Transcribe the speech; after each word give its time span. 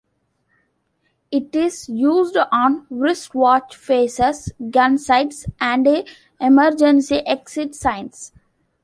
It 1.29 1.55
is 1.55 1.87
used 1.87 2.35
on 2.51 2.87
wristwatch 2.89 3.75
faces, 3.75 4.51
gun 4.71 4.97
sights, 4.97 5.45
and 5.59 5.87
emergency 6.39 7.17
exit 7.17 7.75
signs. 7.75 8.31